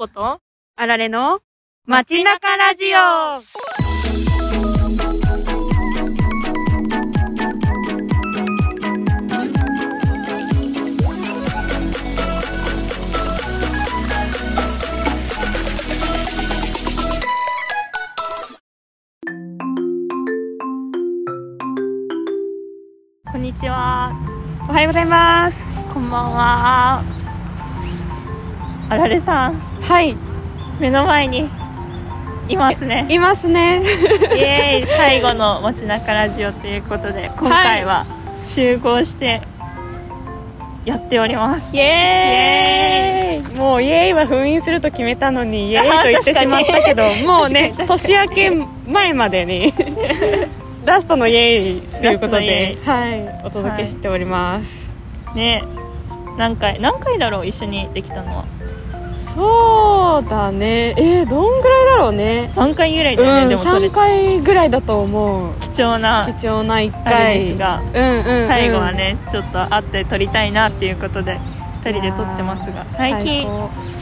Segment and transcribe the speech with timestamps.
[0.00, 0.40] こと？
[0.76, 1.40] あられの
[1.84, 3.42] 街中ラジオ
[23.30, 24.12] こんにちは。
[24.66, 25.56] おはようございます
[25.92, 27.04] こんばんは。
[28.88, 29.60] あられさん、
[29.90, 30.16] はい。
[30.78, 31.48] 目の前に
[32.48, 33.08] いますね。
[33.10, 33.82] いますね。
[33.82, 34.86] イエーイ。
[34.86, 38.06] 最後の街中ラジオということで、今回は
[38.46, 39.42] 集合して
[40.84, 41.74] やっております。
[41.74, 43.58] イエーイ。
[43.58, 48.50] もうイエーイは封印すると決めたのにイエーイと言ってしまったけどもうね年明け
[48.86, 49.74] 前までに
[50.86, 53.44] ラストのイエーイということではい。
[53.44, 54.70] お届けしております、
[55.34, 55.64] ね。
[56.38, 57.46] 何回、何回だろう？
[57.46, 58.59] 一緒にできたのは。
[59.40, 60.94] そうだね。
[60.98, 62.50] えー、どんぐらいだろうね。
[62.54, 65.54] 3回ぐらいだよね、うんでもそれ3回ぐらいだと思う。
[65.60, 71.40] 貴重な貴重な1あれ回ですが、うんうん、うん、最後はね、ちょっと会って撮りたいなっていうことで
[71.82, 72.86] 2人で撮ってますが。
[72.96, 73.48] 最近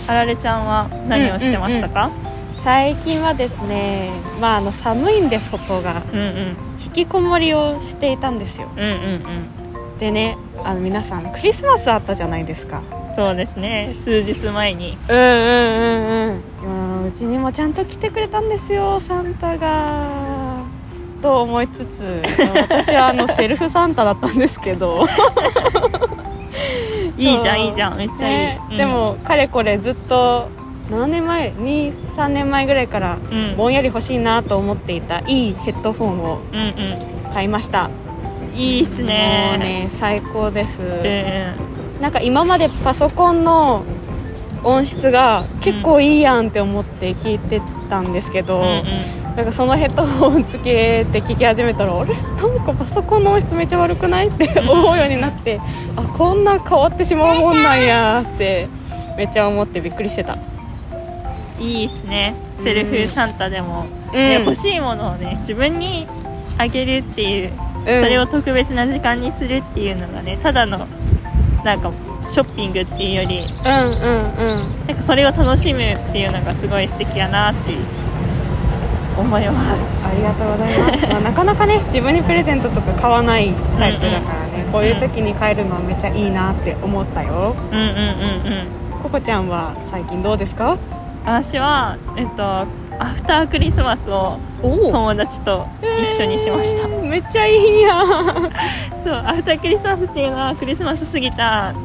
[0.09, 2.11] あられちゃんは何をしてましたか、
[2.55, 6.03] 最近はですねまああの寒いんで外が。
[6.13, 6.57] うん、うん。
[6.85, 8.69] 引きこもりをしていたんですよ。
[8.77, 8.95] うんうんう
[9.95, 9.99] ん。
[9.99, 12.83] でねあの皆さんクリスマスあったじゃないですか
[13.19, 13.97] そうですね。
[14.05, 14.97] 数日前に。
[15.09, 15.29] うんうんうん
[16.63, 17.01] うん。
[17.01, 20.63] うんうちにもちゃんと来てくれたんですよサンタが。
[21.21, 22.23] と思いつつ
[22.61, 25.05] 私はあのセルフサンタだったんですけど。
[27.19, 28.43] いいじゃんいいじゃんめっちゃいい、うん。
[28.71, 30.49] ねでもかれこれずっと
[30.93, 33.57] 7年前23年前ぐらいからうん。
[33.57, 36.73] ぼんやり欲しいなと思っていたいいヘッドフォンをうん
[37.35, 37.87] 買いました。
[37.87, 38.09] うん
[38.57, 41.68] いいっすもうねね最高です、うん
[42.01, 43.85] なんか今までパソコンの
[44.65, 49.37] 音質が結構いいやんって思って聞いてたんですけど、うんうん。
[49.37, 52.15] なんかそのヘッドホンつけて聞き始めたらあれ？
[52.15, 54.29] なんかパソコンの音質めっちゃ悪くない？
[54.29, 55.61] って思うようになって
[55.97, 58.69] あこんな変わってしまうもんなんやって
[59.17, 60.39] めっちゃ思ってびっくりしてた、
[61.61, 62.35] いいっすね。
[62.65, 64.45] セルフサンタでも、ねうん。
[64.45, 66.09] 欲しいものをね自分に
[66.59, 67.85] あげるっていう、うん。
[67.85, 70.89] それを特別な時間にするっていうのがねただの
[71.69, 71.93] なんか
[72.31, 74.87] ショッピングっていうよりうんうんうん。
[74.87, 77.75] なんかそれを楽しむっていうのがすごい素敵やなって
[79.19, 79.83] 思います。
[80.07, 87.55] ありがとうございます、 まあ、なかなかね自分にプレゼントとか買わないタイプだからね、こういう時に買えるのはめっちゃいいなって思ったよ。
[87.71, 87.95] うんうんうんう
[88.99, 89.03] ん。
[89.03, 90.77] ココちゃんは最近どうですか？
[91.27, 92.65] 私はえっと
[92.99, 95.67] アフタークリスマスをお友達と
[96.03, 98.07] 一緒にしました、えーめっちゃいいやん。
[99.03, 101.77] そうアフタークリスマスっていうのはクリスマス過ぎたん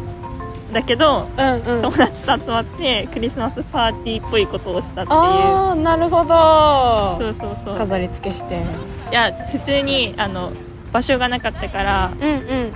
[0.73, 1.81] だけどうんうん。
[1.81, 5.19] 友達と集まってクリスマスパーティーっぽいことをしたっていう。
[5.19, 7.17] ああなるほど。
[7.19, 7.77] そうそうそう。
[7.77, 8.55] 飾り付けして。
[8.55, 10.51] いや普通にあの
[10.91, 12.73] 場所がなかったからうんうん。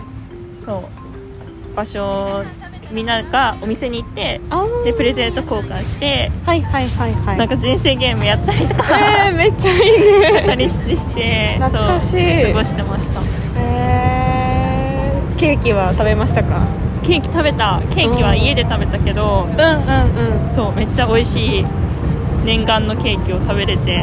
[0.65, 0.83] そ
[1.73, 1.75] う。
[1.75, 2.43] 場所
[2.91, 4.39] みんながお店に行って
[4.85, 7.37] でプレゼント交換してはいはいはいはい。
[7.37, 10.41] なんか人生ゲームやったりとかえー、めっちゃいいね。
[10.41, 12.43] ストレッチして懐かしい。
[12.43, 13.21] 過ごしてました。
[13.57, 16.65] えー、ケーキは食べましたか？
[17.03, 17.81] ケーキ食べた。
[17.93, 19.59] ケーキは家で食べたけどうんうん
[20.47, 20.55] うん。
[20.55, 21.65] そうめっちゃ美味しい
[22.45, 23.95] 念願のケーキを食べれてい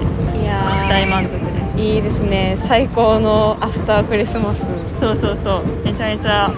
[0.44, 0.88] やー。
[0.88, 1.38] 大満足で
[1.72, 1.78] す。
[1.80, 2.56] いいですね。
[2.68, 4.62] 最高のアフタークリスマス。
[5.00, 5.64] そうそうそう。
[5.84, 6.52] めちゃめちゃ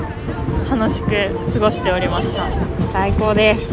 [0.70, 1.08] 楽しく
[1.52, 2.48] 過ごしておりました。
[2.92, 3.68] 最高です。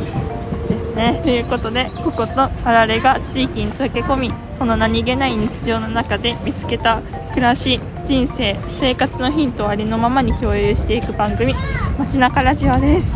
[0.70, 1.20] ですね。
[1.24, 11.56] ということでこことあられが地域に溶け込みその何気ない日常の中で見つけた暮らし人生生活のヒントをありのままに共有していく番組
[11.98, 13.12] 「街中ラジオ」です。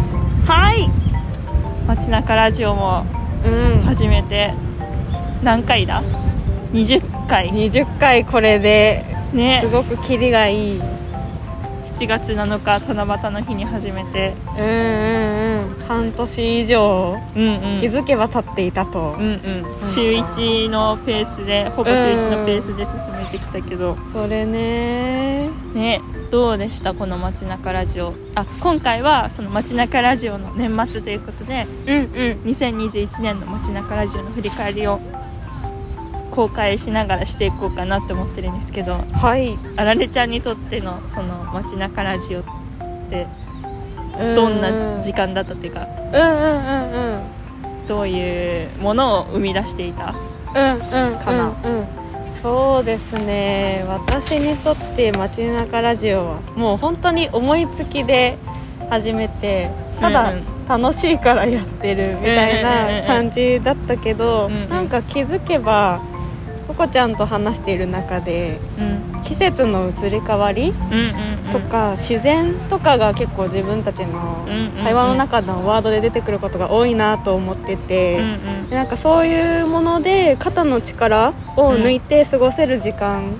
[0.47, 0.89] はい。
[1.87, 3.05] 街中ラジオも
[3.45, 3.81] うん。
[3.81, 4.53] 始めて
[5.43, 6.01] 何回だ
[6.73, 7.49] ？20回。
[7.51, 9.61] 20回これでね。
[9.63, 10.81] すごくキリがいい
[11.97, 14.35] 7月7日七夕の日に始めて。
[14.55, 15.85] うんうんうん。
[15.87, 17.17] 半年以上。
[17.35, 17.79] うんうん。
[17.79, 19.65] 気づけば経っていたと、うんうん。
[19.95, 23.97] 週1のペースでほぼ週1のペースで進めてきたけど。
[24.13, 25.49] それね。
[25.73, 26.93] ねどうでした？
[26.93, 28.13] この街中ラジオ。
[28.35, 32.05] あ今回はその街中ラジオの年末ということでうんうん。
[32.45, 34.99] 2021年の街中ラジオの振り返りを
[36.37, 39.57] 公開しながらしていこうかなって思ってるんですけどはい。
[39.75, 42.43] あられちゃんにとってのその街中ラジオっ
[43.09, 43.25] て
[44.35, 47.21] どんな時間だったっていうかうんうんうん
[47.81, 47.87] うん。
[47.87, 50.13] どういうものを生み出していた？
[50.53, 50.79] うんうん
[51.19, 51.79] かなうん。
[51.79, 51.87] うん
[52.39, 53.83] そうですね。
[53.87, 58.37] 私にとって街中ラジオはもう本当に思いつきで
[58.91, 60.67] 始めてただ、うんうん。
[60.67, 65.99] 楽しいからやってるみたいな感じだったけど、なんか気づけば
[66.67, 69.07] ココちゃんと話している中でうん。
[69.23, 70.73] 季節の移り変わり
[71.51, 74.47] とか、自然とかが結構自分たちの
[74.81, 78.27] 会話の中のワードで出てくることが多いなと思ってて、うんう
[78.67, 78.69] ん。
[78.69, 83.35] でなんかそういうもので肩の力を抜いて過ごせる時間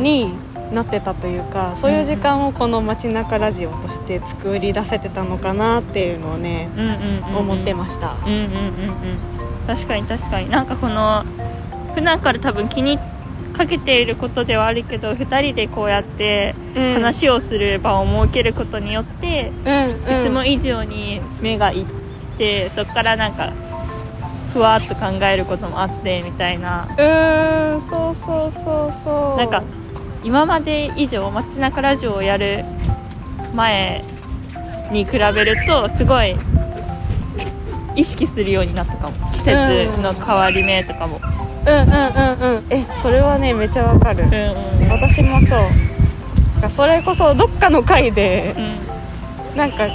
[0.00, 0.32] に
[0.72, 6.70] なってたというかそういう時間をこの街中ラジオとして作り出せてたのかなっていうのをね
[7.36, 8.16] 思ってました。
[8.24, 9.66] うんうんうんうん。
[9.66, 10.48] 確かに確かに。
[10.48, 11.24] なんかこの
[11.94, 12.98] 普段から多分気に
[13.52, 16.92] かけていることではあるけど2人でこうやってうん。
[16.94, 20.20] 話をする場を設けることによって、うんうん。
[20.20, 21.86] いつも以上に目がいっ
[22.38, 23.52] てそこからなんか
[24.54, 26.88] ふわっと考えることもあってみたいな。
[26.90, 29.38] うーんそうそうそうそう。
[29.38, 29.62] なんか
[30.24, 32.64] 今まで以上街中ラジオをやる
[33.54, 34.02] 前
[34.90, 36.36] に比べるとすごい
[37.96, 39.32] 意識するようになったかも。
[39.32, 46.70] 季節の変わり目とかも、うんうんうんうんえそれはねめちゃわかる、うんうん私もそう。
[46.70, 49.56] それこそどっかの回でうん。
[49.56, 49.88] なんか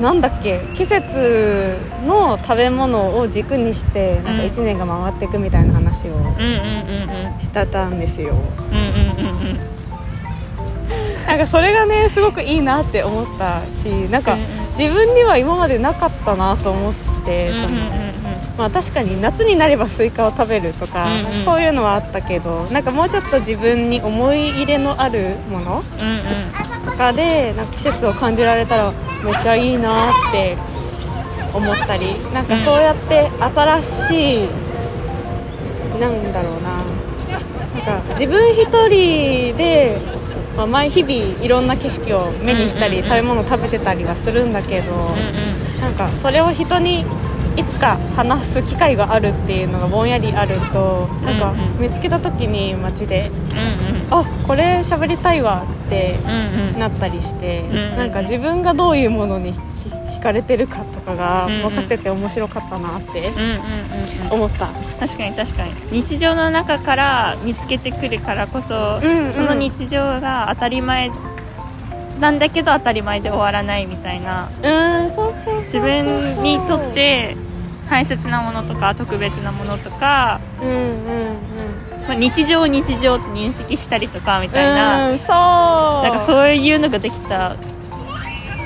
[0.00, 4.38] なんだっけ季節の食べ物を軸にしてなんかうん。
[4.50, 6.38] 1年が回っていくみたいな話をうんうんうん
[7.32, 7.40] うん。
[7.40, 8.34] してたんですよ。
[8.72, 8.84] うんうん
[9.18, 9.58] うんうん。
[11.26, 14.46] なんかそれがねすごくいいなって思ったしなんかうんうん
[14.78, 16.94] 自分には今までなかったなと思っ
[17.24, 18.07] て、その
[18.58, 21.44] まあ、確かに夏になればスイカを食べるとか、うんうん。
[21.44, 26.84] そういうのはあったけどなんかもうちょっと自分に思い入れのあるものうんうん。
[26.84, 28.92] とかでなんか季節を感じられたら
[29.24, 30.56] めっちゃいいなって
[31.54, 34.48] 思ったりなんかそうやって新しい、
[36.00, 36.82] なんだろうな。
[37.86, 39.98] なんか自分一人で、
[40.56, 43.18] まあ、毎日々いろんな景色を目にしたり、うんうんうん。
[43.18, 44.92] 食べ物を食べてたりはするんだけど、
[45.80, 47.04] なんかそれを人に
[47.58, 51.80] いつか話す機会があるっていうのがぼんやりあるとなんかうんうん。
[51.80, 54.06] 見つけた時に街でうんうん。
[54.10, 56.78] あこれ喋りたいわってうんうん。
[56.78, 59.58] なったりして、んなんか自分がどういうものにひ
[60.18, 61.62] 惹かれてるかとかがうんうん。
[61.62, 63.56] 分かってて面白かったなってうんうんうん
[64.26, 64.32] うん。
[64.32, 64.66] 思った、
[65.00, 65.72] 確かに確かに。
[65.90, 69.32] 日常の中から見つけてくるからこそ、うんうん。
[69.32, 71.10] その日常が当たり前
[72.20, 74.48] なんだけど当たり前で終わらないみたいな。
[74.62, 75.62] うんそうそうそうそう。
[75.64, 77.36] 自分にとって
[77.88, 82.08] 大切なものとか特別なものとか、うんうんうん。
[82.08, 85.28] まあ、日常を日常って認識したりとかみたいな,、うんそう。
[85.28, 87.56] なんかそういうのができた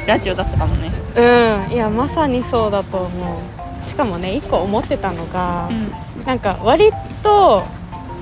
[0.07, 0.91] ラジオだったかもね。
[1.17, 1.73] うん。
[1.73, 3.85] いやまさにそうだと思う。
[3.85, 6.25] しかもね一個思ってたのが、うん。
[6.25, 6.91] なんか割
[7.23, 7.65] と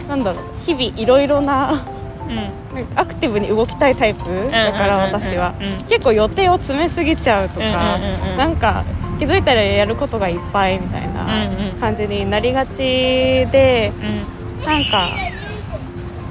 [0.09, 1.87] なんだろう日々いろいろな
[2.29, 2.51] うん。
[2.95, 7.99] アクティブに動きたいタイプだから私はうん結構予定を詰めすぎちゃうとかう
[8.29, 8.37] んうん。
[8.37, 8.85] なんか
[9.21, 11.47] 気づいたらやることがいっぱいみたいな
[11.79, 13.93] 感じになりがちで
[14.59, 14.65] うん。
[14.65, 15.11] なんか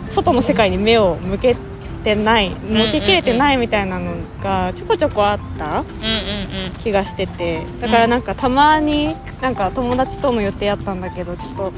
[0.09, 1.56] 外の世界に目を向け
[2.03, 5.83] てない向けきれてないみたいなのがちょこちょこあった
[6.80, 7.63] 気がしてて。
[7.80, 11.74] だからなんかたまになんか友達との予定あったんだけどちょっと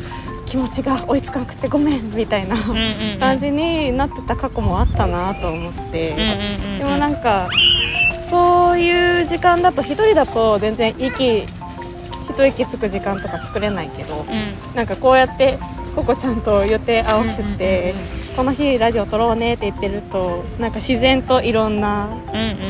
[0.45, 2.55] 気持ちが追いつかなくてごめんみたいな
[3.19, 6.15] 感じになってた過去もあったなと思って、
[6.77, 7.49] でもなんか
[8.31, 11.45] そういう時間だと一人だと全然息
[12.29, 14.75] 一息つく時間とか作れないけどうん。
[14.75, 15.59] なんかこうやって
[15.95, 17.93] ココちゃんと予定合わせて、
[18.35, 22.07] この日ラジオ撮ろうねって言ってるとなんか自然といろんな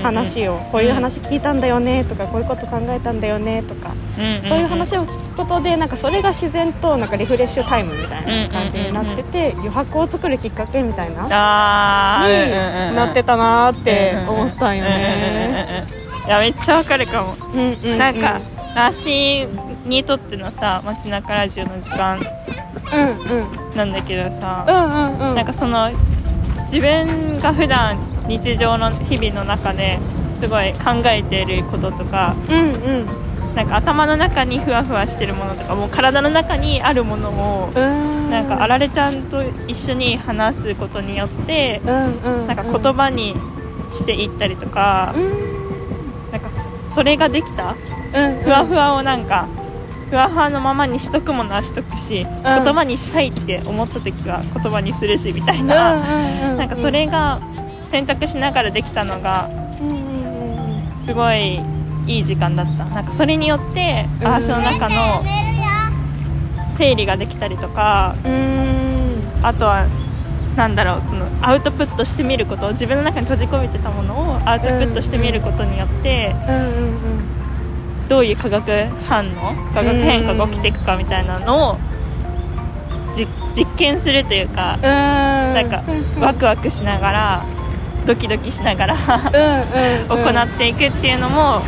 [0.02, 3.94] 話を、こういう話聞いたんだよねとかこういうこと考えたんだよねとか、
[4.48, 15.86] そういう話を聞くことでなんかそれが自然となんかリフレッシュタイムみたいな感じになってて余白を作るきっかけみたいなになってたなーって思ったんよね。
[16.26, 17.98] いやめっちゃわかるかも、うんうんうん。
[17.98, 18.40] なんか
[18.76, 19.48] 私
[19.86, 23.76] にとってのさ街中ラジオの時間うんうん。
[23.76, 25.36] なんだけどさ、うんうんうん。
[25.36, 25.92] なんかその
[26.66, 27.98] 自分が普段
[28.28, 30.00] 日常の日々の中で
[30.36, 33.56] すごい考えていることとかうんうん。
[33.56, 38.30] なんか頭の中にふわふわしてるものとかもう体の中にあるものをうん。
[38.30, 43.36] なんかあられちゃんと一緒に話すことによってうんうんなんか言葉に
[43.92, 45.14] していったりとか
[46.32, 46.40] か
[46.96, 47.76] それができた？
[48.14, 48.42] うん。
[48.42, 49.48] ふわふわをなんか
[50.12, 55.96] ふわふわのままにしとくものはしとくし、言葉にしたいって思った時は言葉にするしみたいな、
[56.58, 57.40] なんかそれが
[57.90, 59.50] 選択しながらできたのが
[59.80, 59.96] うんうん
[60.92, 61.62] うんすごい
[62.08, 62.84] いい時間だった。
[62.86, 64.28] なんかそれによってうん。
[64.28, 65.24] 私の中の
[66.78, 69.22] 整理ができたりとかうん。
[69.42, 69.88] あとは
[70.58, 76.56] なんだろうそのアウトプットしてみること自分の中に閉じ込めてたものをアウトプットしてみることによってうん。
[76.66, 76.71] うん
[78.12, 78.70] どういう化学
[79.08, 81.78] 反応化学変化が起きていくかみたいなのを
[83.16, 83.26] じ
[83.56, 84.82] 実験するというかうん。
[84.82, 85.82] ななんか
[86.20, 87.46] ワクワクしながら
[88.06, 91.62] ドキドキしながら行っていくっていうのも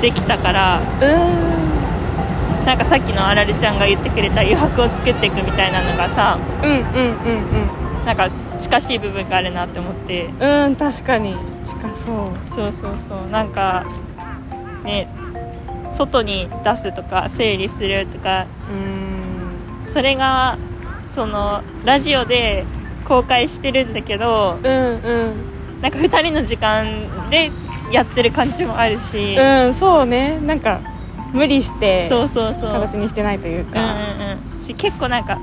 [0.00, 0.80] できたから
[2.64, 6.38] なんかさっきのあられちゃんが言ってくれた余白を作っていくみたいなのがさ
[8.06, 8.30] なんか
[8.60, 10.26] 近しい部分があるなって思って。
[10.40, 11.36] うんうん確かに。
[11.64, 12.48] 近そう。
[12.48, 13.30] そうそうそう。
[13.30, 13.84] なんか
[14.88, 15.08] ね
[15.96, 18.46] 外に出すとか整理するとか。
[18.70, 19.92] うん。
[19.92, 20.58] それが
[21.14, 22.64] そのラジオで
[23.06, 25.80] 公開してるんだけどうんうん。
[25.80, 27.50] なんか2人の時間で
[27.90, 30.38] やってる感じもあるし、うんそうね。
[30.40, 30.80] なんか
[31.32, 32.72] 無理してそうそうそう。
[32.72, 34.60] 形にしてないといううんかうんうん。
[34.60, 35.38] し結構なんか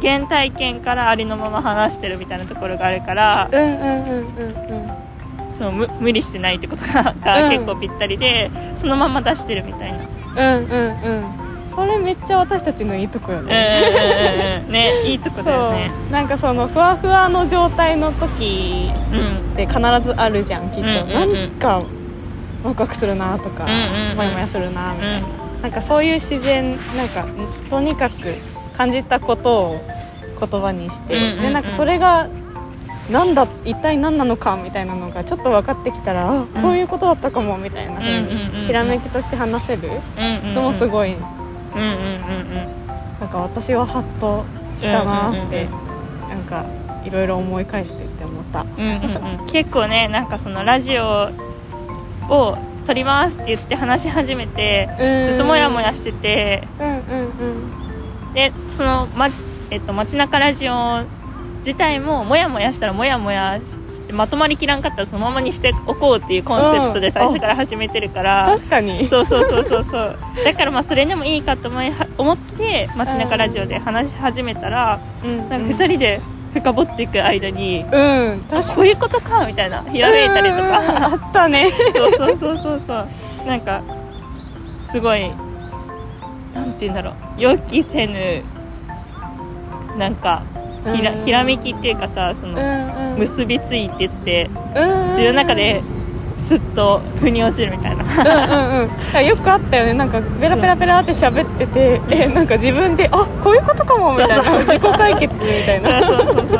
[0.00, 3.48] 原体験からありのまま話してるみたいなところがあるから。
[3.52, 5.01] うんうんうんうんうん
[5.56, 7.14] そう無無理してないってことが
[7.48, 10.56] 結構ぴったりで、そのまま出してるみたいな。
[10.56, 11.24] うんうんうん。
[11.74, 13.82] それめっちゃ私たちのいいとこよね。
[14.60, 15.90] うんうんね いいとこだよね。
[16.10, 19.52] なんかそのふわふわの状態の時うん。
[19.52, 21.34] って必ずあるじゃんきっと、うんうんうん。
[21.34, 21.82] なんか
[22.64, 24.16] ワクワクするなとか、うんうんうん。
[24.16, 25.62] モヤモヤするなみたいな、うん。
[25.62, 27.26] なんかそういう自然なんか
[27.70, 28.34] とにかく
[28.76, 29.80] 感じたことを
[30.38, 32.26] 言葉にして、うんうんうんでなんかそれが
[33.10, 39.90] なんだ一体何なのかみたいなのがちょっと分かってきたら、あこういうことだったかもみたいなひらめきとして話せる？
[40.16, 41.14] うんうんのもすごい。
[41.14, 42.82] うんうんうんうん
[43.20, 44.44] なんか私はハッと
[44.80, 46.64] したなって、うんうんうんなんか
[47.04, 48.62] いろいろ思い返してって思った。
[48.62, 49.46] うんうんうん。
[49.48, 51.28] 結構ねなんかそのラジオ
[52.30, 52.56] を
[52.86, 54.88] 撮りますって言って話し始めて
[55.28, 56.66] ずっとモヤモヤしてて。
[56.80, 56.98] うんうんう
[58.30, 58.34] ん。
[58.34, 59.28] でその、ま
[59.70, 61.02] えっと、街中ラジオ
[61.64, 69.08] 自体もモヤモヤしたらモヤモヤしてまとまりきらんかったらそのままにしておこうっていうコンセプトで最初から始めてるから、確かに。
[69.08, 69.84] そうそうそうそう。
[69.84, 75.48] そうだからまあそれでもいいかと思いは思って街中ラジオで話し始めたら、うん。
[75.48, 76.20] なんか2人で
[76.52, 81.72] 深掘っていく間に、うん確かこういうことかみたいなひらめいたりとうんかあったね。
[81.94, 83.08] そうそうそうそうそう。
[83.46, 83.82] なんか
[84.90, 85.30] すごい
[86.54, 87.14] なんて言うんだろう。
[87.38, 88.42] 予期せぬ
[89.96, 90.42] なんか
[90.84, 91.24] ひらうん。
[91.24, 92.60] ひらめきっていうかさその
[93.14, 95.10] ん結びついてってうん。
[95.10, 95.82] 自分の中で
[96.48, 98.04] すっと腑に落ちるみたいな。
[98.04, 99.26] うんうんうん。
[99.26, 99.94] よくあったよね。
[99.94, 104.58] なんかペラペラペラって喋っててえなんか自分であこういうことかもみたいな。
[104.60, 106.00] 自己解決みたいな。
[106.00, 106.58] そうそうそうそう。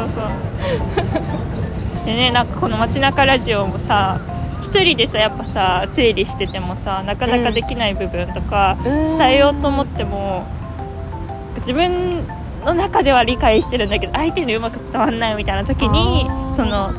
[2.06, 4.20] でねなんかこの街中ラジオもさ
[4.62, 9.18] 一人でさやっぱさ整理しててもさなかなかできない部分とか、うん。
[9.18, 10.46] 伝えようと思っても
[11.60, 12.24] 自分
[12.66, 16.26] の中では理解してるんだけど相手にうまく伝わんないみたいな時に
[16.56, 16.92] その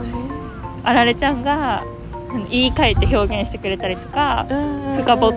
[0.84, 1.84] あられちゃんが
[2.32, 4.46] うん言い換えて表現してくれたりとか
[4.98, 5.34] 深掘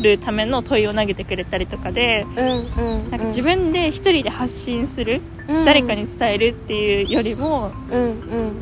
[0.00, 5.64] るための問いを投げてくれたりとかでなんか自分で一人で発信するうん。
[5.64, 8.52] 誰かに伝えるっていうよりもうん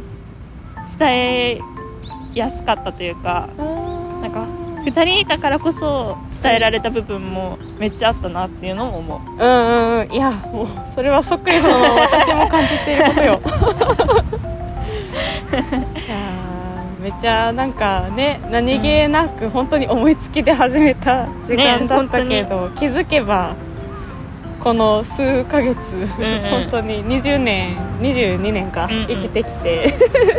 [0.99, 1.61] 伝え
[2.35, 4.47] やすかったというかうんなんか
[4.85, 9.21] 2人いたからこそ伝えられた部分もめっちゃあったなっていうのも思う。
[9.33, 10.13] うんうんうん。
[10.13, 13.41] いやもうそれはそっくりそのまま私も感じていることよ。
[15.51, 15.57] い
[16.09, 23.55] やーめっちゃなんかね何気なく本当に思いつきで始めた時間だったけど、気づけば
[24.61, 26.09] この数ヶ月、んうん。
[26.51, 29.07] 本当に20年22年か、うんうん。
[29.09, 29.95] 生きてきて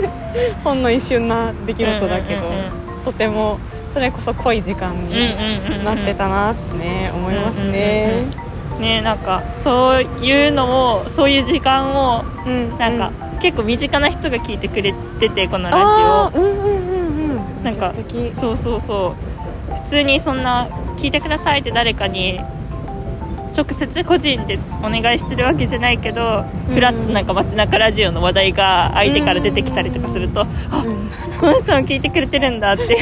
[0.64, 2.72] ほんの一瞬な出来事だけど、うんうんうん。
[3.06, 3.58] とても
[3.92, 8.26] それこそ濃い時間になってたなってね思いますね。
[8.80, 17.94] ねなんかそういうのをそういう時間をうんなんか、結構身近な人が聞いてくれててこのラあーうんうんうんうんなんか
[18.40, 19.32] そうそうそう。
[19.76, 20.68] 普通にそんな
[20.98, 22.40] 聞いてくださいって誰かに
[23.56, 26.76] 直接個人でお願いしてるわけじゃないけど、うん。
[26.76, 30.48] ふらっとなんか街中ラジオの話題が相手から出てきたりとかすると、あう
[30.90, 31.10] ん。
[31.40, 32.98] この人も聞いてくれてるんだって。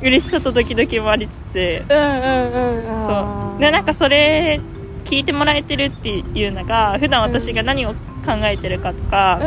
[0.00, 1.56] 嬉しさとドキドキもありつつ。
[1.88, 3.60] うんうんうんそう。
[3.60, 4.60] でなんかそれ
[5.04, 7.96] 聞いてもらえてるっていうのが普段私が何を考
[8.44, 9.40] えてるかとうんか、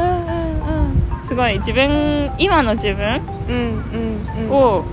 [1.25, 3.21] すごい自分今の自分
[4.49, 4.83] を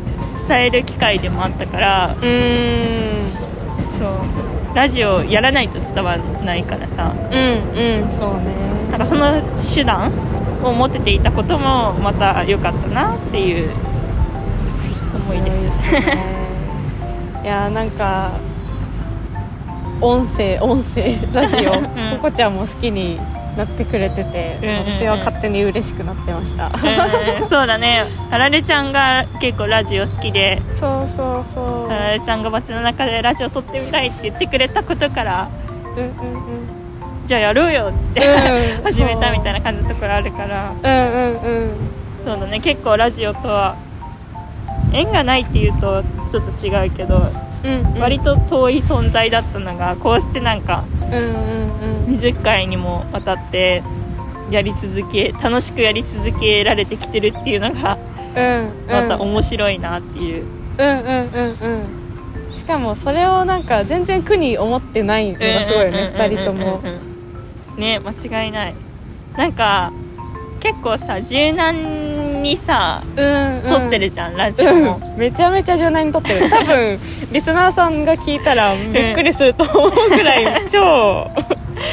[0.46, 3.47] 伝える機会でもあったから、うーん
[3.98, 4.76] そう。
[4.76, 7.12] ラジオやらないと伝わらないからさ。
[7.30, 7.38] うん
[8.02, 8.54] うんそうね。
[8.90, 9.42] なんかその
[9.74, 10.12] 手段
[10.62, 13.70] を持てていたこともまた良かったなっていう
[15.14, 16.38] 思いです、ね。
[17.42, 18.30] いやなんか
[20.00, 21.80] 音声音声ラジオ。
[21.80, 21.84] ん。
[22.16, 23.18] ここちゃんも好きに
[23.58, 24.92] なってくれてて、うんうんうん。
[24.92, 28.06] 私は勝手に嬉しくなってました、うん そうだね。
[28.30, 30.62] あられちゃんが結構ラジオ好きで。
[30.80, 31.92] そうそうそう。
[31.92, 35.48] あられちゃんが街の中でラジオ撮ってみたいって言ってくれたことから
[35.96, 36.12] うんうん
[37.26, 38.84] じゃあやろうよって、うん。
[38.94, 40.70] 始めたみたいな感じのところあるから。
[40.82, 41.62] うんうんうん。
[41.62, 41.70] うん
[42.24, 42.60] そうだね。
[42.60, 43.74] 結構ラジオとは
[44.92, 47.22] 縁がないっていうとちょっと違うけど、
[47.64, 48.00] うんうん。
[48.00, 53.82] 割と遠い存在だったのがこうしてなんかうんうんうん20回にもわたって
[54.50, 57.98] やり続け楽しくやり続けられてきてるっていうのが
[58.36, 60.44] うんまた面白いなっていう、
[60.78, 61.56] うんうんうん
[62.46, 62.52] うん。
[62.52, 66.80] しかもそれをなんか全然苦に思ってないのがすごいよね2人とも。
[67.76, 68.74] ね間違いない。
[69.36, 69.92] なんか
[70.60, 72.07] 結構さ柔軟
[72.42, 73.62] にさうんうん。
[73.62, 75.16] 撮ってるじゃん、ラジオも、うん。
[75.18, 76.48] めちゃめちゃ柔軟に撮ってる。
[76.50, 76.98] 多分
[77.32, 81.26] リスナーさんが聞いたらびっくりすると思うぐらい 超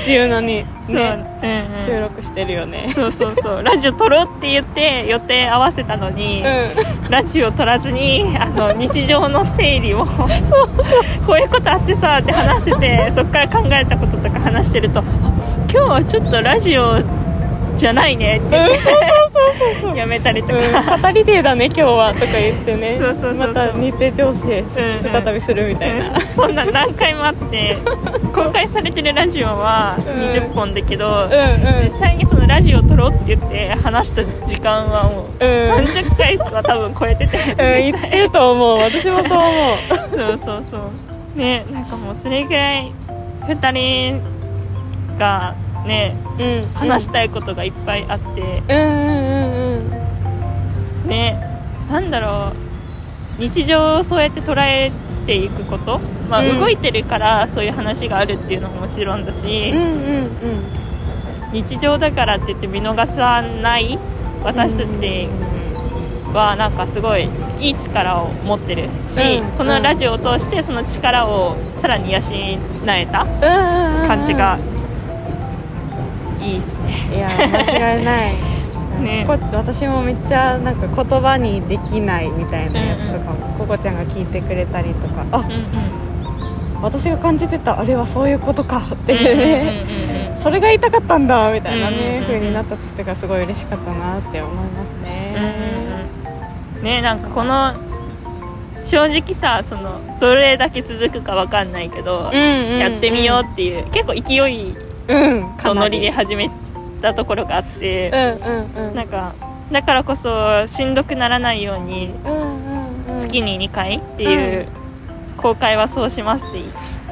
[0.06, 0.94] 柔軟にねう。
[0.94, 1.86] んうん。
[1.86, 2.92] 収録してるよね。
[2.94, 3.64] そうそうそう。
[3.64, 10.06] ラジオ撮ろうって言って予定合わせたのに、うラジオ撮らずにあの日常の整理を。
[11.26, 15.04] こういうことあってさって話しててそっから考えたこととか話してるとあ
[15.72, 17.00] 今日はちょっとラジオ
[17.76, 18.38] じゃないね。
[18.38, 22.98] って言ってやめたりとん、か、うん、語りデーだね今日はとか言ってね。
[23.00, 23.34] そうそうそうそう。
[23.36, 26.22] また日程調整うん再びするみたいな、うん。
[26.36, 27.78] そんな何回もあって
[28.34, 30.04] 公開されてるラジオはうん。
[30.30, 31.30] 20本だけど、
[31.84, 35.86] 実際にそのラジオ撮ろうって言って話した時間はもううん。
[35.86, 38.78] 30回は多分超えてて、うん、言ってると思う。
[38.80, 39.78] 私もそう思う。
[40.10, 41.38] そうそうそう。
[41.38, 42.92] ねなんかもうそれぐらい
[43.48, 44.22] 2人
[45.18, 45.56] が
[45.86, 46.74] ねうん。
[46.74, 48.26] 話したいことがいっぱいあって、
[48.68, 49.14] うんうん
[49.54, 49.92] うん
[51.04, 51.10] うん。
[51.10, 51.42] ね
[51.90, 52.52] なんだろ
[53.40, 53.42] う。
[53.42, 54.92] 日常をそうやって捉え
[55.28, 56.00] ていくこと、
[56.30, 56.60] まあ、うん。
[56.60, 60.30] 動いてるからそういう話があるっていうのももちろんだし、うんうん
[61.52, 63.98] 日常だからって言って見逃さない。
[64.44, 65.30] 私たち
[66.34, 67.30] はなんかすごい
[67.62, 74.08] いい力を持ってるし、うんこのラジオを通してその力をさらに養えたうんうんうん。
[74.08, 74.58] 感じが
[76.46, 77.18] いいですね。
[77.18, 78.34] いや間違いない。
[79.02, 79.26] ね。
[79.28, 85.62] こ私もめっちゃなんか言葉にできないみたいなやつとかも、ココちゃんが聞いてくれたりとかあうんうん。
[86.82, 95.36] 私が感じてたあれはそういうことかってうんうんうんねそれが言いたかったんだみたいなねうんうんうんうん風になった時とかすごい嬉しかったなって思いますね。
[96.80, 97.74] うんねなんかこの
[98.86, 104.76] 正直さそのどれだけ続くかわかんないけど、やってみようっていう結構勢い
[105.62, 106.50] とノリで始め
[107.02, 108.96] たところがあってう、んうんうん。
[108.96, 109.36] なんか
[109.72, 113.22] だからこそしんどくならないようにうんうんうん。
[113.22, 114.68] 月に2回っていう、
[115.38, 116.62] 公開はそうしますって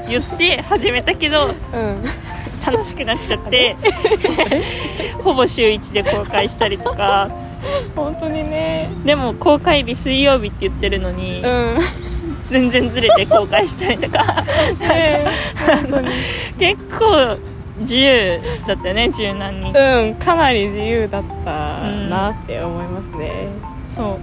[0.09, 1.53] 言って始めたけどうん。
[2.65, 3.75] 楽しくなっちゃって
[5.21, 7.29] ほぼ週1で公開したりとか。
[7.95, 8.89] 本当にね。
[9.05, 11.79] でも公開日水曜日って言ってるのに、うん。
[12.49, 14.43] 全然ずれて公開したりとか。
[14.79, 15.25] ね
[15.65, 16.09] 本当に。
[16.59, 17.37] 結構
[17.79, 23.47] 自由だったよね柔軟に、うんかなり自由だったなって思いますね。
[23.95, 24.19] そう。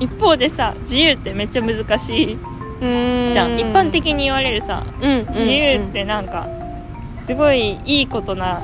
[0.00, 2.38] 一方でさ自由ってめっちゃ難しい
[2.80, 3.32] うん。
[3.32, 5.26] じゃん、一般的に言われるさうん。
[5.30, 6.48] 自由ってなんか
[7.26, 8.62] すごいいいことな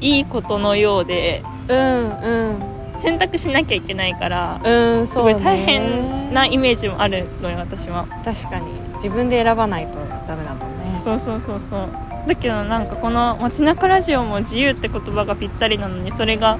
[0.00, 2.62] いいことのようでうんうん。
[3.00, 5.34] 選択しなきゃいけないからうんそうね。
[5.34, 8.06] すごい大変なイメージもあるのよ私は。
[8.24, 8.66] 確かに。
[8.94, 10.73] 自分で選ばないとダメだもんね
[11.04, 11.88] そうそうそうそう。
[12.26, 16.56] だけどなんかこの「街中ラジオ」も自由って言葉がぴったりなのにそれが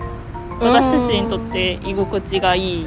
[0.60, 2.86] 私たちにとって居心地がいい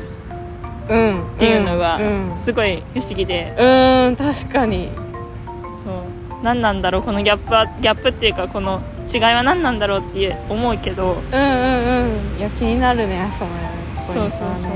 [0.90, 3.56] うんっっていうのがうんすごい不思議で。
[3.58, 4.16] うん。
[4.16, 4.90] 確かに。
[5.84, 6.44] そう。
[6.44, 7.02] 何なんだろう？
[7.02, 11.18] このギャップはギャップっていうかこの違いは何なんだろうって思うけど。
[11.32, 11.50] うんうん
[12.36, 12.40] うん。
[12.40, 13.44] いや気になるねそ
[14.16, 14.50] のそうそうそう。
[14.62, 14.70] ね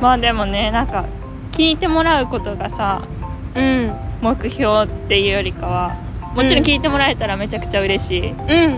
[0.00, 1.04] まあでもねなんか
[1.52, 3.02] 聞いてもらうことがさ
[3.54, 5.96] うん目標っていうよりかは
[6.34, 8.30] もちろん聞いてもらえたらめちゃくちゃ嬉しい。
[8.30, 8.36] うん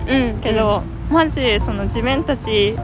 [0.09, 2.75] うんけど、まずその自分たち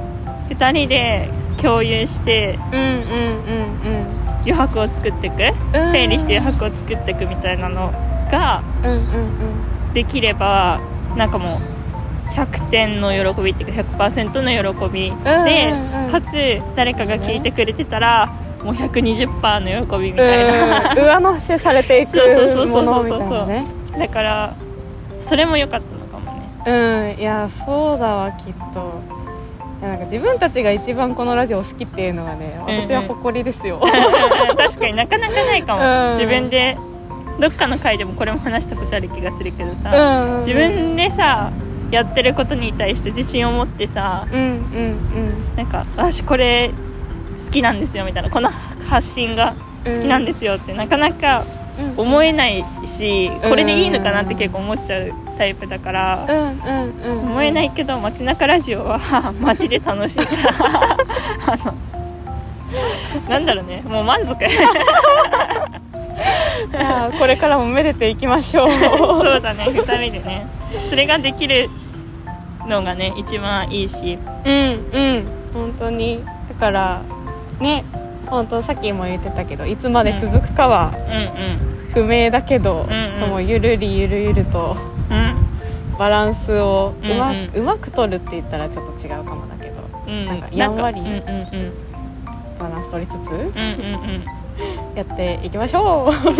[0.51, 5.43] 2人で共有してうんうんうん余白を作っていく
[5.75, 7.93] うん整理して余白を作っていくみたいなの
[8.31, 10.81] がうんうんうんできれば
[11.17, 11.61] なんかも
[12.29, 16.11] う100点の喜びっていうか100%の喜びで、うんうん。
[16.13, 20.99] かつ誰かが聞いてくれてたらもう120%の喜びみたいな、うん。
[20.99, 22.67] 上乗せされていくそうそうそうそう。
[22.67, 23.67] ものみたいなね
[23.99, 24.55] だから
[25.25, 26.51] それも良かったのかもね。
[26.67, 27.21] うん。
[27.21, 29.01] いやそうだわきっと。
[29.81, 32.83] いやなんか自分たちが一番このラジオ好きっていうのがねうんうん。
[32.83, 33.81] 私は誇りですよ、
[34.57, 36.19] 確かになかなかないかも、うん。
[36.19, 36.77] 自分で
[37.41, 41.51] どっかの回でもこれも話したことある気がするけどさ、うん自分でさ
[41.91, 44.27] やってることに対して自信を持ってさ。
[44.31, 46.71] うんうんなんか私これ
[47.51, 48.49] 好きなんですよみたいなこの
[48.89, 49.97] 発信がうん。
[49.97, 51.45] 好きなんですよってなかなか
[51.79, 52.01] うん。
[52.01, 53.51] 思えないしうん。
[53.51, 56.27] これでいいのかなって結構思っちゃうタイプだから
[57.05, 60.55] 思えないいけど街中ラジオは マジで楽しいから。
[61.55, 61.75] あの
[63.29, 63.83] なんだろうね。
[63.89, 64.37] もう満足。
[67.19, 68.71] これからもめでていきましょう。
[68.71, 69.65] そうだね。
[69.65, 70.47] 2人でね。
[70.89, 71.69] それができる
[72.69, 74.19] のがね一番いいし。
[74.45, 74.53] うん
[74.93, 75.27] うん。
[75.53, 76.23] 本当に。
[76.49, 77.03] だから
[77.61, 77.85] ね
[78.27, 83.31] 本当さっきも言ってたけどいつまで続くかはうん不明だけど、うんうん。
[83.31, 84.77] もうゆるりゆるゆると
[85.11, 85.17] うん。
[85.17, 85.47] うん
[85.99, 87.51] バランスをうま,、うんうん。
[87.57, 91.03] うまく取るって言ったらちょっと違うかもだけどうんなんかやんわり
[92.59, 94.25] バランス取りつつうんうん
[94.95, 96.29] やっていきましょう。
[96.31, 96.37] う ん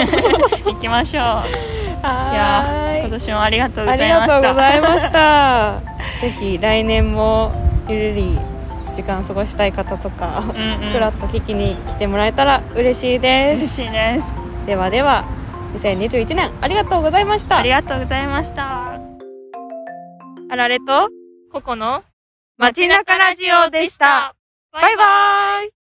[0.75, 1.23] 行きましょう。
[1.23, 1.23] い。
[1.23, 4.35] やー今は年もありがとうございました。
[4.35, 5.81] ありがとうございました。
[6.23, 7.53] ぜひ来年も
[7.89, 8.39] ゆるり
[8.95, 10.93] 時間過ごしたい方とか、うんうん。
[10.93, 14.27] ふらっと聞きに来てもらえたら嬉しいで嬉すしいです。
[14.67, 15.25] ではでは
[15.75, 17.59] 2021年ありがとうございました。
[17.59, 19.01] ありがとうございました。
[20.51, 21.09] あられと
[21.53, 22.03] ココの
[22.59, 24.35] 街中ラジオでした。
[24.73, 25.80] バイバイ